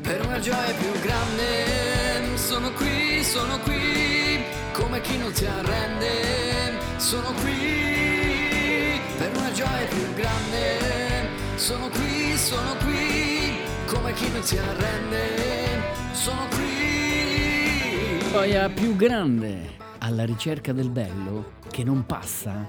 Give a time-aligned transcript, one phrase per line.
[0.00, 4.42] Per una gioia più grande, sono qui, sono qui,
[4.72, 8.98] come chi non si arrende, sono qui.
[9.18, 13.52] Per una gioia più grande, sono qui, sono qui,
[13.86, 18.30] come chi non si arrende, sono qui.
[18.30, 22.66] Gioia più grande alla ricerca del bello che non passa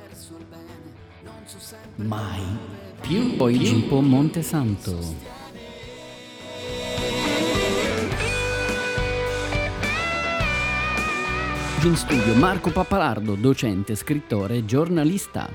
[1.96, 2.42] mai
[3.02, 3.36] più.
[3.36, 5.38] Poi Gippo Montesanto.
[11.82, 15.50] In studio Marco Pappalardo, docente, scrittore, giornalista.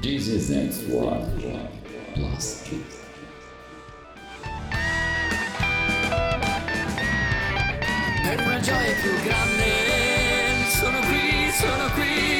[0.00, 1.26] This is next one
[2.14, 2.98] plus kids.
[8.22, 12.39] Per una gioia più grande, sono qui, sono qui,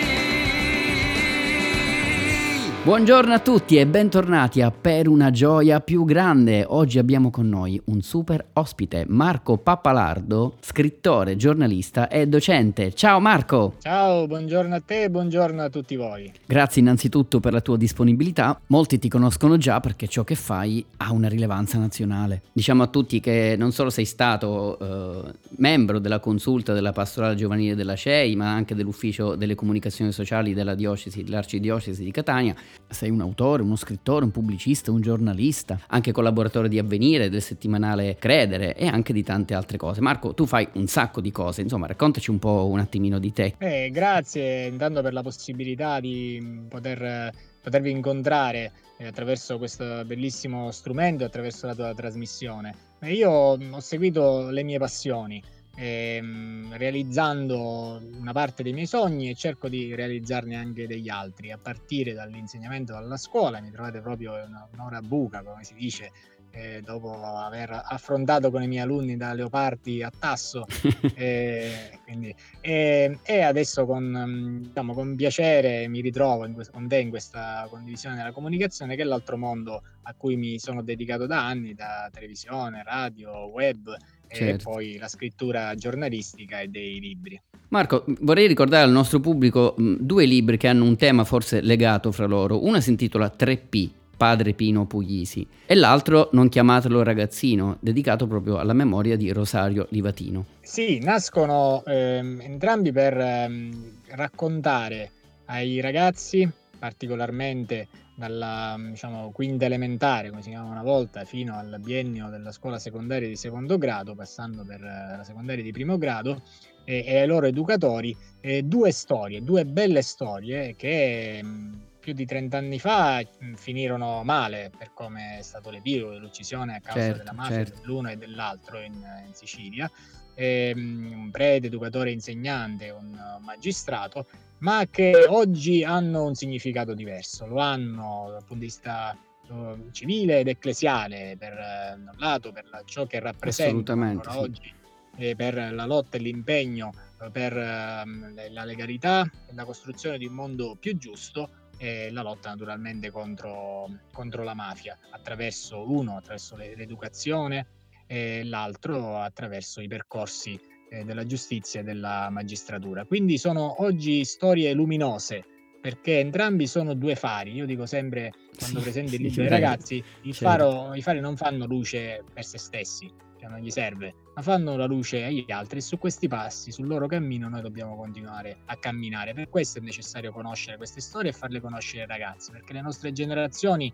[2.83, 6.65] Buongiorno a tutti e bentornati a Per una gioia più grande.
[6.67, 12.91] Oggi abbiamo con noi un super ospite, Marco Pappalardo, scrittore, giornalista e docente.
[12.93, 13.75] Ciao Marco!
[13.81, 16.31] Ciao, buongiorno a te e buongiorno a tutti voi.
[16.43, 18.59] Grazie innanzitutto per la tua disponibilità.
[18.67, 22.41] Molti ti conoscono già perché ciò che fai ha una rilevanza nazionale.
[22.51, 27.75] Diciamo a tutti che non solo sei stato eh, membro della consulta della pastorale giovanile
[27.75, 32.55] della CEI, ma anche dell'ufficio delle comunicazioni sociali della diocesi, dell'arcidiocesi di Catania.
[32.87, 38.17] Sei un autore, uno scrittore, un pubblicista, un giornalista, anche collaboratore di Avvenire, del settimanale
[38.19, 40.01] Credere e anche di tante altre cose.
[40.01, 43.55] Marco, tu fai un sacco di cose, insomma, raccontaci un po' un attimino di te.
[43.59, 51.23] Eh, grazie intanto per la possibilità di poter, potervi incontrare eh, attraverso questo bellissimo strumento,
[51.23, 52.75] attraverso la tua trasmissione.
[52.99, 55.41] Eh, Io ho seguito le mie passioni.
[55.75, 61.57] Ehm, realizzando una parte dei miei sogni e cerco di realizzarne anche degli altri, a
[61.57, 64.33] partire dall'insegnamento alla scuola, mi trovate proprio
[64.73, 66.11] un'ora buca, come si dice,
[66.51, 70.65] eh, dopo aver affrontato con i miei alunni da leopardi a tasso,
[71.15, 76.99] eh, quindi, e, e adesso con, diciamo, con piacere mi ritrovo in quest- con te
[76.99, 81.45] in questa condivisione della comunicazione, che è l'altro mondo a cui mi sono dedicato da
[81.45, 83.95] anni, da televisione, radio, web
[84.31, 84.69] e Certo.
[84.69, 87.39] poi la scrittura giornalistica e dei libri.
[87.69, 92.25] Marco, vorrei ricordare al nostro pubblico due libri che hanno un tema forse legato fra
[92.25, 92.65] loro.
[92.65, 98.73] Uno si intitola 3P, Padre Pino Puglisi, e l'altro Non chiamatelo ragazzino, dedicato proprio alla
[98.73, 100.45] memoria di Rosario Livatino.
[100.61, 105.11] Sì, nascono ehm, entrambi per ehm, raccontare
[105.45, 106.49] ai ragazzi,
[106.81, 112.79] particolarmente dalla diciamo, quinta elementare, come si chiamava una volta, fino al biennio della scuola
[112.79, 116.41] secondaria di secondo grado, passando per eh, la secondaria di primo grado,
[116.83, 122.25] e, e ai loro educatori, eh, due storie, due belle storie che mh, più di
[122.25, 127.17] 30 anni fa mh, finirono male per come è stato l'epilogo dell'uccisione a causa Certo,
[127.19, 127.79] della mafia certo.
[127.79, 129.87] dell'uno e dell'altro in, in Sicilia
[130.33, 134.25] ehm, un prete, educatore, insegnante, un eh, magistrato,
[134.59, 137.47] ma che oggi hanno un significato diverso.
[137.47, 139.15] Lo hanno dal punto di vista
[139.49, 144.37] eh, civile ed ecclesiale, per eh, un lato, per la- ciò che rappresentano ancora sì.
[144.37, 144.73] oggi,
[145.15, 150.25] e per la lotta e l'impegno eh, per ehm, la legalità e la costruzione di
[150.25, 156.55] un mondo più giusto e la lotta naturalmente contro, contro la mafia, attraverso uno, attraverso
[156.55, 157.65] le- l'educazione,
[158.11, 163.05] e l'altro attraverso i percorsi eh, della giustizia e della magistratura.
[163.05, 165.45] Quindi sono oggi storie luminose
[165.79, 167.53] perché entrambi sono due fari.
[167.53, 169.61] Io dico sempre quando Sì, presento il sì, libro ai vero.
[169.61, 170.33] ragazzi, Certo.
[170.33, 174.75] faro- i fari non fanno luce per se stessi, cioè non gli serve, ma fanno
[174.75, 178.75] la luce agli altri e su questi passi, sul loro cammino noi dobbiamo continuare a
[178.75, 179.33] camminare.
[179.33, 183.13] Per questo è necessario conoscere queste storie e farle conoscere ai ragazzi, perché le nostre
[183.13, 183.91] generazioni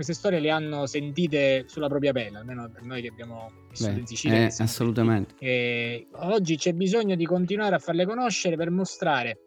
[0.00, 3.98] queste storie le hanno sentite sulla propria pelle, almeno per noi che abbiamo vissuto Beh,
[3.98, 4.36] in Sicilia.
[4.38, 5.34] eh, assolutamente.
[5.38, 9.40] e oggi c'è bisogno di continuare a farle conoscere per mostrare,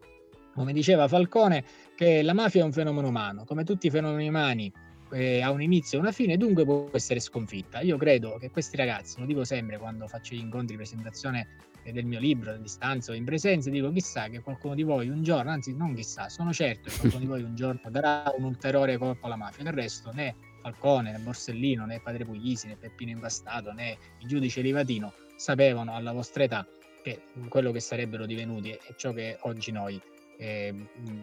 [0.54, 1.64] come diceva Falcone,
[1.96, 4.72] che la mafia è un fenomeno umano, come tutti i fenomeni umani
[5.12, 7.80] eh, ha un inizio e una fine, dunque può essere sconfitta.
[7.82, 11.48] Io credo che questi ragazzi, lo dico sempre quando faccio gli incontri di presentazione
[11.92, 15.24] del mio libro, a distanza o in presenza, dico chissà che qualcuno di voi un
[15.24, 18.98] giorno, anzi non chissà, sono certo che qualcuno di voi un giorno darà un ulteriore
[18.98, 23.74] colpo alla mafia, del resto né Falcone, né Borsellino, né Padre Puglisi, né Peppino Impastato,
[23.74, 26.66] né il giudice Livatino sapevano alla vostra età
[27.04, 30.02] che quello che sarebbero divenuti è ciò che oggi noi
[30.38, 30.74] eh,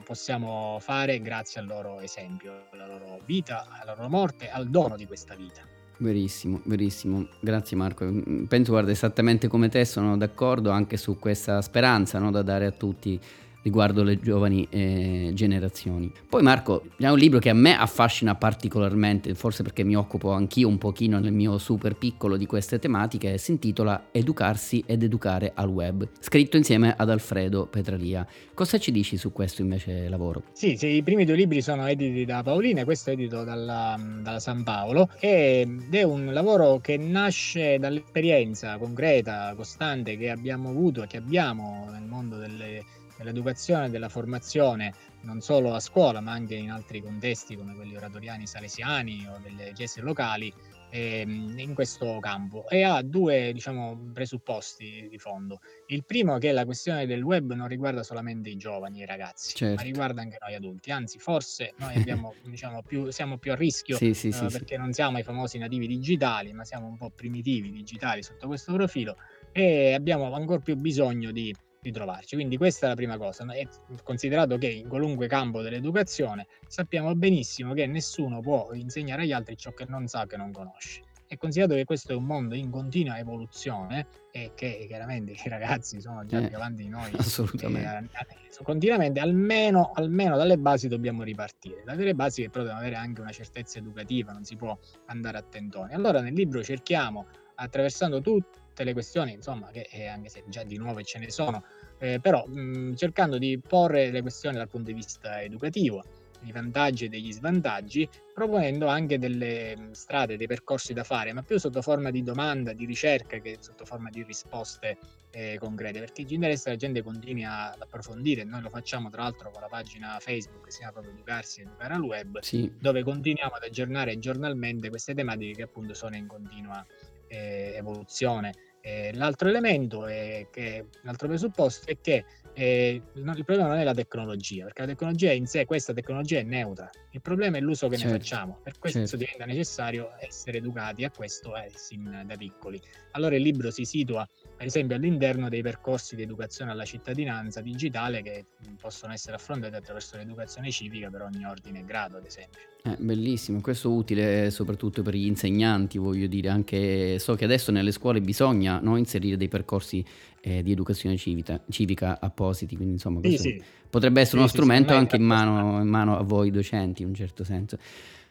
[0.05, 5.07] possiamo fare grazie al loro esempio, alla loro vita, alla loro morte, al dono di
[5.07, 5.63] questa vita.
[6.03, 7.27] Verissimo, verissimo.
[7.41, 8.11] Grazie Marco.
[8.49, 12.71] Penso, guarda, esattamente come te sono d'accordo anche su questa speranza no, da dare a
[12.71, 13.21] tutti
[13.63, 16.13] riguardo le giovani eh, generazioni.
[16.29, 20.69] Poi Marco, è un libro che a me affascina particolarmente, forse perché mi occupo anch'io
[20.69, 25.69] un pochino nel mio super piccolo di queste tematiche, si intitola Educarsi ed educare al
[25.69, 28.27] web, scritto insieme ad Alfredo Petralia.
[28.55, 30.43] Cosa ci dici su questo invece lavoro?
[30.53, 34.41] Sì, sì i primi due libri sono editi da Paolina, questo è edito dalla, dalla
[34.41, 41.07] San Paolo ed è un lavoro che nasce dall'esperienza concreta, costante che abbiamo avuto e
[41.07, 42.85] che abbiamo nel mondo delle
[43.21, 47.95] dell'educazione e della formazione non solo a scuola ma anche in altri contesti come quelli
[47.97, 50.53] oratoriani salesiani o delle chiese locali
[50.91, 55.61] ehm, in questo campo e ha due diciamo, presupposti di fondo.
[55.87, 59.07] Il primo è che la questione del web non riguarda solamente i giovani e i
[59.07, 59.77] ragazzi, certo.
[59.77, 63.97] ma riguarda anche noi adulti, anzi forse noi abbiamo, diciamo, più, siamo più a rischio
[63.97, 67.11] sì, sì, eh, sì, perché non siamo i famosi nativi digitali, ma siamo un po'
[67.11, 69.17] primitivi digitali sotto questo profilo
[69.53, 72.35] e abbiamo ancora più bisogno di ritrovarci.
[72.35, 73.45] Quindi questa è la prima cosa.
[73.53, 73.69] E
[74.03, 79.73] considerato che in qualunque campo dell'educazione sappiamo benissimo che nessuno può insegnare agli altri ciò
[79.73, 81.03] che non sa, che non conosce.
[81.33, 86.01] E considerato che questo è un mondo in continua evoluzione e che chiaramente i ragazzi
[86.01, 88.11] sono già eh, più avanti di noi assolutamente.
[88.19, 91.85] Eh, continuamente, almeno, almeno, dalle basi dobbiamo ripartire.
[91.85, 95.43] Dalle basi che però devono avere anche una certezza educativa, non si può andare a
[95.43, 95.93] tentoni.
[95.93, 100.63] Allora nel libro cerchiamo, attraversando tutto, tutte le questioni, insomma, che eh, anche se già
[100.63, 101.65] di nuove ce ne sono,
[101.99, 106.03] eh, però mh, cercando di porre le questioni dal punto di vista educativo,
[106.45, 111.59] i vantaggi e degli svantaggi, proponendo anche delle strade, dei percorsi da fare, ma più
[111.59, 114.97] sotto forma di domanda, di ricerca che sotto forma di risposte
[115.33, 119.23] eh, concrete, perché ci interessa che la gente continui ad approfondire, noi lo facciamo tra
[119.25, 122.73] l'altro con la pagina Facebook che si chiama proprio Educarsi e Educare al Web, sì.
[122.81, 126.85] dove continuiamo ad aggiornare giornalmente queste tematiche che appunto sono in continua
[127.31, 128.53] eh, evoluzione.
[128.83, 132.25] Eh, l'altro elemento è che, l'altro presupposto è che
[132.55, 136.43] eh, il problema non è la tecnologia, perché la tecnologia in sé, questa tecnologia è
[136.43, 139.17] neutra, il problema è l'uso che certo, ne facciamo, per questo certo.
[139.17, 142.81] diventa necessario essere educati a questo eh, sin da piccoli.
[143.13, 148.23] Allora il libro si situa per esempio all'interno dei percorsi di educazione alla cittadinanza digitale
[148.23, 148.47] che
[148.79, 152.61] possono essere affrontati attraverso l'educazione civica per ogni ordine e grado, ad esempio.
[152.83, 157.71] Eh, bellissimo, questo è utile soprattutto per gli insegnanti, voglio dire, anche so che adesso
[157.71, 160.03] nelle scuole bisogna no, inserire dei percorsi
[160.41, 163.63] eh, di educazione civica, civica, appositi, quindi insomma sì, sì.
[163.91, 167.15] potrebbe essere sì, uno strumento anche in mano, in mano, a voi docenti in un
[167.15, 167.77] certo senso.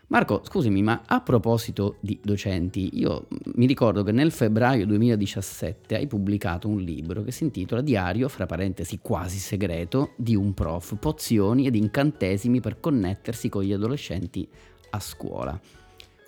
[0.09, 6.07] Marco, scusami, ma a proposito di docenti, io mi ricordo che nel febbraio 2017 hai
[6.07, 11.67] pubblicato un libro che si intitola Diario, fra parentesi quasi segreto, di un prof, pozioni
[11.67, 14.49] ed incantesimi per connettersi con gli adolescenti
[14.89, 15.59] a scuola.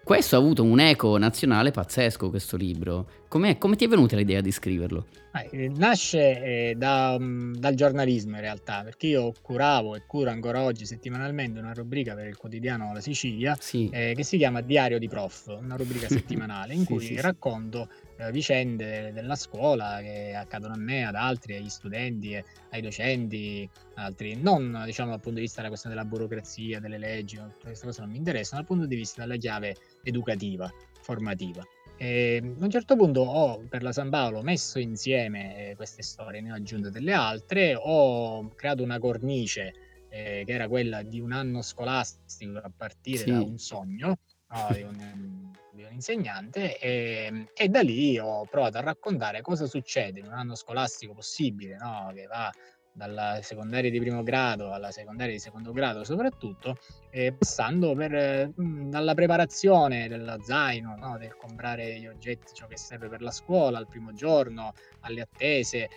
[0.03, 3.07] Questo ha avuto un eco nazionale pazzesco, questo libro.
[3.27, 5.07] Com'è, come ti è venuta l'idea di scriverlo?
[5.33, 10.61] Eh, nasce eh, da, um, dal giornalismo in realtà, perché io curavo e curo ancora
[10.63, 13.89] oggi settimanalmente una rubrica per il quotidiano La Sicilia sì.
[13.93, 17.89] eh, che si chiama Diario di Prof, una rubrica settimanale in cui sì, sì, racconto
[18.17, 22.41] eh, vicende della scuola che accadono a me, ad altri, agli studenti,
[22.71, 24.35] ai docenti, altri.
[24.35, 28.11] Non diciamo dal punto di vista della questione della burocrazia, delle leggi, queste cose non
[28.11, 30.69] mi interessano, dal punto di vista della chiave educativa,
[31.01, 31.65] formativa.
[32.03, 36.41] Ehm, a un certo punto ho per la San Paolo messo insieme eh, queste storie,
[36.41, 39.71] ne ho aggiunto delle altre, ho creato una cornice
[40.09, 43.29] eh, che era quella di un anno scolastico a partire sì.
[43.29, 44.17] da un sogno
[44.49, 49.41] no, di, un, di, un, insegnante e, ehm, e, da lì ho provato a raccontare
[49.41, 52.51] cosa succede in un anno scolastico possibile, no, che va
[52.93, 56.77] dalla secondaria di primo grado alla secondaria di secondo grado soprattutto,
[57.09, 61.17] eh, passando per, mh, dalla preparazione dello zaino, no?
[61.17, 65.89] del comprare gli oggetti, ciò che serve per la scuola al primo giorno, alle attese,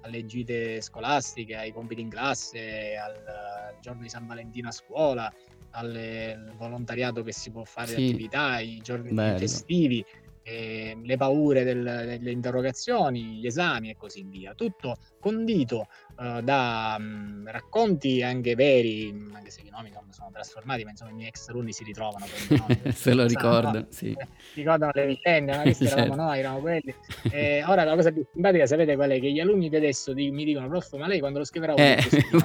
[0.00, 5.32] alle gite scolastiche, ai compiti in classe, al, al giorno di San Valentino a scuola,
[5.70, 7.94] al volontariato che si può fare sì.
[7.94, 9.38] attività, ai giorni Bello.
[9.38, 10.04] festivi
[10.48, 14.54] eh, le paure del, delle interrogazioni, gli esami e così via.
[14.54, 20.84] Tutto condito uh, da um, racconti anche veri, anche se i nomi non sono trasformati,
[20.84, 22.26] ma insomma i miei ex alunni si ritrovano.
[22.48, 23.86] Nomi, se lo ricordano, no?
[23.90, 24.12] sì.
[24.12, 26.00] Eh, ricordano le vicende, ma questi certo.
[26.00, 26.94] eravamo noi, eravamo quelli.
[27.30, 29.20] E ora la cosa più simpatica, sapete qual è?
[29.20, 31.74] Che gli alunni di adesso di, mi dicono, prof, ma lei quando lo scriverà...
[31.74, 31.98] Eh,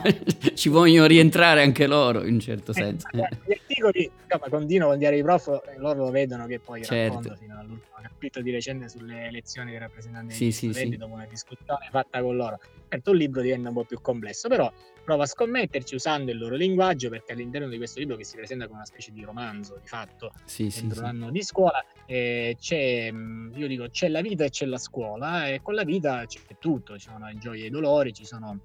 [0.54, 3.08] ci vogliono rientrare anche loro, in un certo eh, senso.
[3.12, 7.16] Gli articoli, insomma, continuo con diario di prof, loro lo vedono che poi certo.
[7.16, 10.92] racconto fino all'ultimo ho capito di recente sulle elezioni dei rappresentanti Sì, degli sì, studenti
[10.92, 10.98] sì.
[10.98, 12.60] dopo una discussione fatta con loro.
[12.90, 14.72] Certo, un libro diventa un po' più complesso, però
[15.04, 18.66] provo a scommetterci usando il loro linguaggio perché all'interno di questo libro che si presenta
[18.66, 21.04] come una specie di romanzo di fatto Sì, sì, dentro sì.
[21.04, 24.78] un anno di scuola eh, c'è, mh, io dico, c'è la vita e c'è la
[24.78, 28.26] scuola e con la vita c'è tutto, ci sono le gioie e i dolori, ci
[28.26, 28.60] sono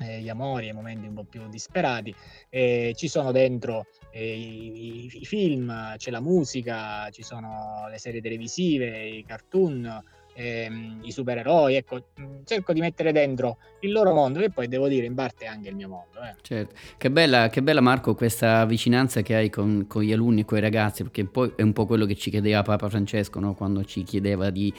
[0.00, 2.12] eh, gli amori e i momenti un po' più disperati,
[2.50, 7.98] eh, ci sono dentro eh, i, i- i film, c'è la musica, ci sono le
[7.98, 10.02] serie televisive, i cartoon,
[10.38, 14.86] ehm, i supereroi, ecco, mh, cerco di mettere dentro il loro mondo e poi devo
[14.88, 16.20] dire in parte anche il mio mondo.
[16.22, 16.34] eh.
[16.40, 20.44] Certo, che bella, che bella Marco questa vicinanza che hai con, con gli alunni e
[20.44, 23.54] con i ragazzi, perché poi è un po' quello che ci chiedeva Papa Francesco, no?
[23.54, 24.72] quando ci chiedeva di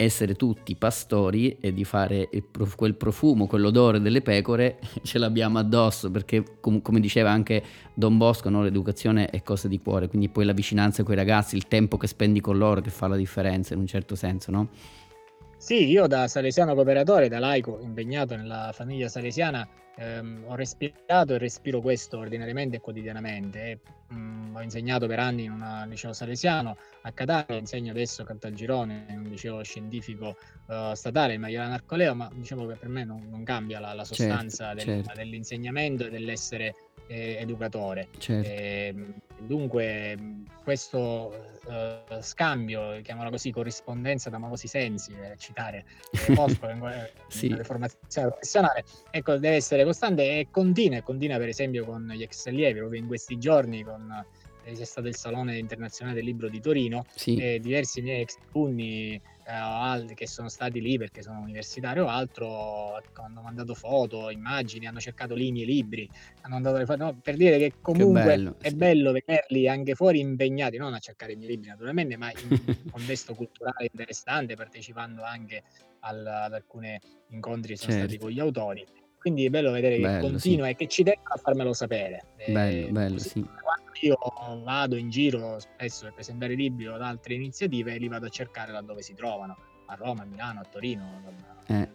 [0.00, 6.08] essere tutti pastori e di fare prof- quel profumo, quell'odore delle pecore, ce l'abbiamo addosso,
[6.08, 7.60] perché com- come diceva anche
[7.94, 8.62] Don Bosco, no?
[8.62, 12.06] l'educazione è cosa di cuore, quindi poi la vicinanza con i ragazzi, il tempo che
[12.06, 14.68] spendi con loro che fa la differenza in un certo senso, no?
[15.58, 21.38] Sì, io da salesiano cooperatore, da laico impegnato nella famiglia salesiana, ehm, ho respirato e
[21.38, 23.62] respiro questo ordinariamente e quotidianamente.
[23.64, 23.78] E,
[24.14, 29.06] mm, ho insegnato per anni in un liceo salesiano a Catania, insegno adesso a Caltagirone,
[29.10, 30.36] in un liceo scientifico
[30.68, 34.04] eh, statale, il Maiorana Arcoleo, ma diciamo che per me non, non cambia la, la
[34.04, 35.12] Certo, sostanza del- certo.
[35.16, 36.74] dell'insegnamento e dell'essere
[37.08, 38.08] eh, educatore.
[38.18, 38.48] Certo.
[38.48, 40.16] Ehm, dunque,
[40.62, 41.32] questo
[41.68, 45.84] eh, scambio, chiamiamolo così, corrispondenza d'amorosi sensi, per citare
[46.26, 46.32] eh,
[46.72, 47.56] in que- Sì.
[47.62, 52.46] formazione professionale, ecco, deve essere costante e continua, e continua per esempio con gli ex
[52.46, 54.10] allievi, proprio in questi giorni con
[54.64, 58.36] eh, c'è stato il Salone Internazionale del Libro di Torino Sì, e diversi miei ex
[58.52, 64.86] alunni eh, che sono stati lì perché sono universitari o altro hanno mandato foto, immagini,
[64.86, 66.08] hanno cercato lì i miei libri,
[66.42, 68.76] hanno mandato le foto, no, per dire che comunque bello, è sì.
[68.76, 72.36] bello vederli anche fuori impegnati, non a cercare i miei libri naturalmente, ma in
[72.84, 75.62] un contesto culturale interessante, partecipando anche
[76.00, 76.98] al- ad alcuni
[77.30, 78.24] incontri che sono stati Certo.
[78.24, 78.86] con gli autori.
[79.28, 80.30] Quindi è bello vedere che Bello, sì.
[80.30, 82.24] continua e che ci tengono a farmelo sapere.
[82.46, 83.42] bello, Eh, bello, sì.
[83.42, 84.16] quando io
[84.64, 88.72] vado in giro spesso per presentare libri o ad altre iniziative, li vado a cercare
[88.72, 89.54] laddove si trovano,
[89.86, 91.22] a Roma, a Milano, a Torino.
[91.66, 91.88] Eh,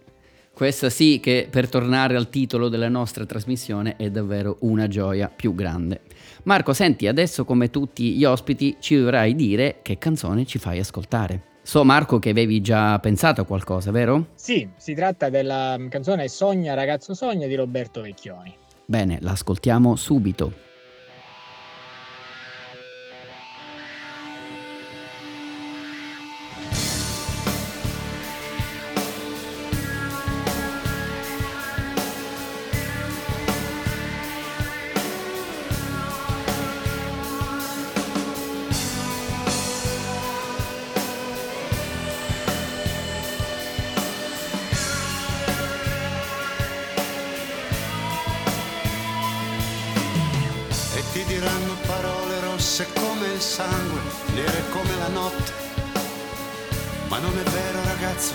[0.53, 5.55] questa sì che per tornare al titolo della nostra trasmissione è davvero una gioia più
[5.55, 6.01] grande.
[6.43, 11.52] Marco, senti, adesso come tutti gli ospiti ci dovrai dire che canzone ci fai ascoltare.
[11.65, 14.27] So Marco che avevi già pensato a qualcosa, vero?
[14.35, 18.53] Sì, si tratta della canzone Sogna ragazzo sogna di Roberto Vecchioni.
[18.85, 20.51] Bene, l'ascoltiamo subito.
[51.25, 53.99] Diranno parole rosse come il sangue,
[54.33, 55.51] nere come la notte.
[57.07, 58.33] Ma non è vero ragazzo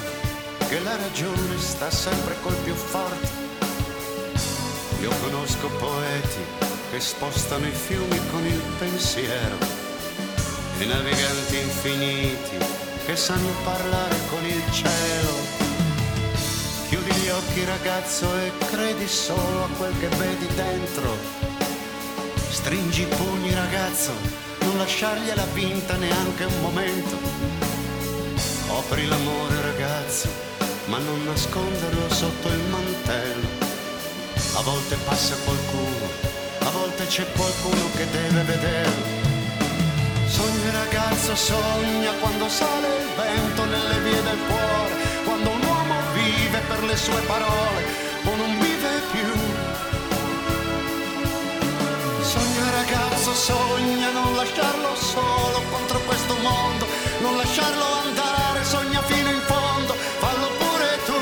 [0.68, 3.28] che la ragione sta sempre col più forte.
[5.00, 6.44] Io conosco poeti
[6.90, 9.56] che spostano i fiumi con il pensiero
[10.78, 12.56] e naviganti infiniti
[13.04, 15.66] che sanno parlare con il cielo.
[16.88, 21.47] Chiudi gli occhi ragazzo e credi solo a quel che vedi dentro.
[22.68, 24.12] Stringi i pugni ragazzo,
[24.60, 27.16] non lasciargliela vinta neanche un momento.
[28.68, 30.28] Offri l'amore ragazzo,
[30.84, 33.48] ma non nasconderlo sotto il mantello.
[34.56, 36.08] A volte passa qualcuno,
[36.58, 39.06] a volte c'è qualcuno che deve vederlo.
[40.26, 44.94] Sogna ragazzo, sogna quando sale il vento nelle vie del cuore,
[45.24, 47.82] quando un uomo vive per le sue parole
[48.24, 49.57] o non vive più.
[53.48, 56.84] Sogna non lasciarlo solo contro questo mondo,
[57.20, 61.20] non lasciarlo andare, sogna fino in fondo, fallo pure tu.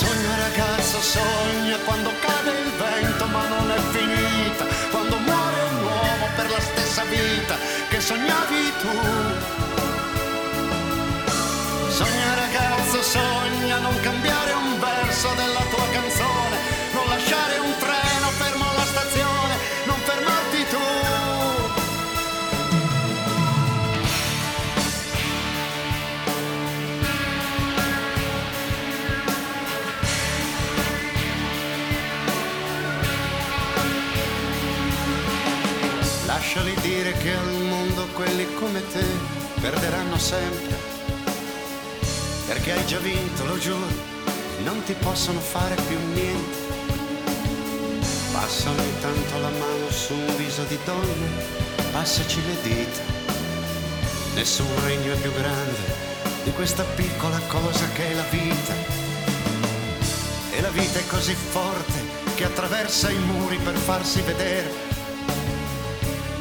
[0.00, 6.26] Sogna ragazzo, sogna quando cade il vento ma non è finita, quando muore un uomo
[6.34, 7.56] per la stessa vita
[7.90, 8.94] che sognavi tu.
[11.98, 15.53] Sogna ragazzo, sogna non cambiare un verso della
[36.54, 39.04] Lasciali dire che al mondo quelli come te
[39.60, 40.76] perderanno sempre.
[42.46, 43.84] Perché hai già vinto, lo giuro,
[44.62, 46.56] non ti possono fare più niente.
[48.30, 51.26] Passano intanto la mano su un viso di donna,
[51.90, 53.02] passaci le dita.
[54.34, 55.92] Nessun regno è più grande
[56.44, 58.74] di questa piccola cosa che è la vita.
[60.52, 62.00] E la vita è così forte
[62.36, 64.93] che attraversa i muri per farsi vedere.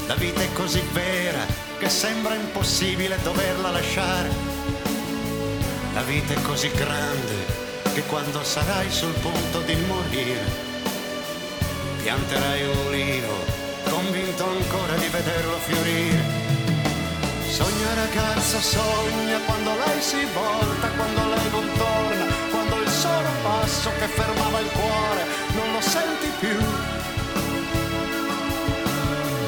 [0.07, 1.45] La vita è così vera
[1.79, 4.29] che sembra impossibile doverla lasciare.
[5.93, 7.61] La vita è così grande
[7.93, 10.41] che quando sarai sul punto di morire,
[12.01, 13.45] pianterai un ulivo,
[13.89, 16.41] convinto ancora di vederlo fiorire.
[17.47, 23.91] Sogna ragazza, sogna quando lei si volta, quando lei non torna, quando il solo passo
[23.99, 26.92] che fermava il cuore non lo senti più.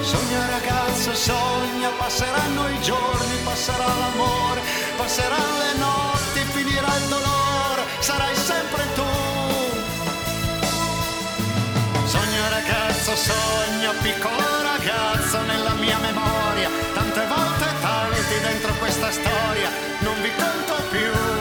[0.06, 4.62] Sogna ragazza, sogna, passeranno i giorni, passerà l'amore,
[4.96, 9.10] passeranno le notti, finirà il dolore, sarai sempre tu.
[12.06, 17.66] Sogna ragazzo, sogna piccolo ragazzo nella mia memoria, tante volte
[18.36, 19.70] tanti dentro questa storia,
[20.00, 21.35] non vi conto più.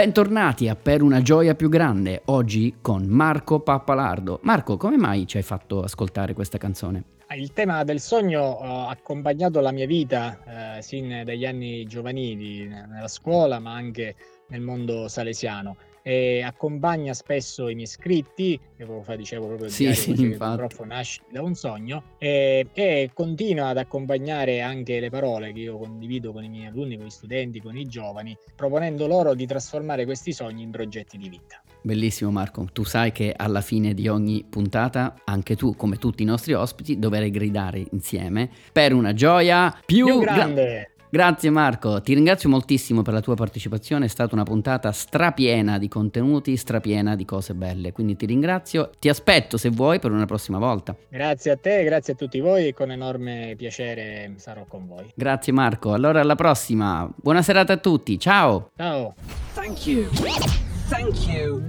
[0.00, 4.40] Bentornati a Per una gioia più grande, oggi con Marco Pappalardo.
[4.44, 7.04] Marco, come mai ci hai fatto ascoltare questa canzone?
[7.36, 13.08] Il tema del sogno ha accompagnato la mia vita eh, sin dagli anni giovanili, nella
[13.08, 14.16] scuola, ma anche
[14.48, 15.76] nel mondo salesiano.
[16.10, 20.22] E accompagna spesso i miei scritti, che poco fa dicevo proprio il Sì, diario sì,
[20.22, 20.56] infatti.
[20.56, 25.78] Prof nasce da un sogno, e, e continua ad accompagnare anche le parole che io
[25.78, 30.04] condivido con i miei alunni, con gli studenti, con i giovani, proponendo loro di trasformare
[30.04, 31.62] questi sogni in progetti di vita.
[31.82, 36.26] Bellissimo Marco, tu sai che alla fine di ogni puntata, anche tu, come tutti i
[36.26, 40.89] nostri ospiti, dovrai gridare insieme per una gioia più, Più gra- grande!
[41.12, 45.88] Grazie Marco, ti ringrazio moltissimo per la tua partecipazione, è stata una puntata strapiena di
[45.88, 50.58] contenuti, strapiena di cose belle, quindi ti ringrazio, ti aspetto se vuoi per una prossima
[50.58, 50.94] volta.
[51.08, 55.10] Grazie a te, grazie a tutti voi e con enorme piacere sarò con voi.
[55.12, 58.70] Grazie Marco, allora alla prossima, buona serata a tutti, ciao!
[58.76, 59.14] Ciao!
[59.54, 60.08] Thank you.
[60.88, 61.60] Thank you.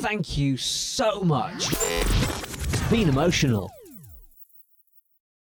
[0.00, 1.70] Thank you so much.
[1.70, 3.68] It's been emotional.